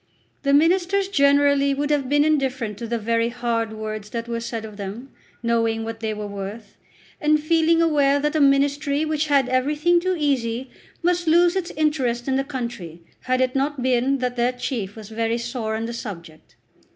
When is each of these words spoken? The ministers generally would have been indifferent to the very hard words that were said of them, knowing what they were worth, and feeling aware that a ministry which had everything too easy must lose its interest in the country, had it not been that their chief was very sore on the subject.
The 0.41 0.51
ministers 0.51 1.07
generally 1.09 1.75
would 1.75 1.91
have 1.91 2.09
been 2.09 2.25
indifferent 2.25 2.75
to 2.79 2.87
the 2.87 2.97
very 2.97 3.29
hard 3.29 3.71
words 3.71 4.09
that 4.09 4.27
were 4.27 4.39
said 4.39 4.65
of 4.65 4.75
them, 4.77 5.11
knowing 5.43 5.83
what 5.83 5.99
they 5.99 6.11
were 6.11 6.25
worth, 6.25 6.75
and 7.21 7.39
feeling 7.39 7.83
aware 7.83 8.19
that 8.19 8.35
a 8.35 8.41
ministry 8.41 9.05
which 9.05 9.27
had 9.27 9.47
everything 9.47 9.99
too 9.99 10.15
easy 10.17 10.71
must 11.03 11.27
lose 11.27 11.55
its 11.55 11.69
interest 11.77 12.27
in 12.27 12.35
the 12.35 12.43
country, 12.43 13.03
had 13.25 13.41
it 13.41 13.53
not 13.55 13.83
been 13.83 14.17
that 14.17 14.37
their 14.37 14.53
chief 14.53 14.95
was 14.95 15.09
very 15.09 15.37
sore 15.37 15.75
on 15.75 15.85
the 15.85 15.93
subject. 15.93 16.55